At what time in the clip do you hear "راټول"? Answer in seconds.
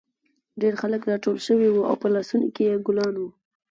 1.11-1.37